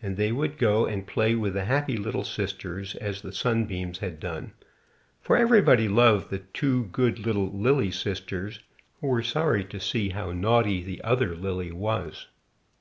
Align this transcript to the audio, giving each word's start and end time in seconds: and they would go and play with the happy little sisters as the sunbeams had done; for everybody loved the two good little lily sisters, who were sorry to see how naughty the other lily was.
and 0.00 0.16
they 0.16 0.30
would 0.30 0.58
go 0.58 0.86
and 0.86 1.08
play 1.08 1.34
with 1.34 1.54
the 1.54 1.64
happy 1.64 1.96
little 1.96 2.22
sisters 2.22 2.94
as 3.00 3.20
the 3.22 3.32
sunbeams 3.32 3.98
had 3.98 4.20
done; 4.20 4.52
for 5.20 5.36
everybody 5.36 5.88
loved 5.88 6.30
the 6.30 6.38
two 6.38 6.84
good 6.92 7.18
little 7.18 7.48
lily 7.52 7.90
sisters, 7.90 8.60
who 9.00 9.08
were 9.08 9.24
sorry 9.24 9.64
to 9.64 9.80
see 9.80 10.10
how 10.10 10.30
naughty 10.30 10.84
the 10.84 11.02
other 11.02 11.34
lily 11.34 11.72
was. 11.72 12.28